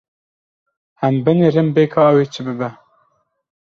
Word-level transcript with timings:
Em 1.07 1.15
binêrin 1.25 1.67
bê 1.75 1.83
ka 1.93 2.01
ew 2.11 2.17
ê 2.23 2.25
çi 2.33 2.41
bibe. 2.45 2.69